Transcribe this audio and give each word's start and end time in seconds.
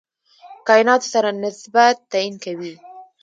کایناتو 0.67 1.07
سره 1.13 1.29
نسبت 1.43 1.95
تعیین 2.11 2.35
کوي. 2.43 2.73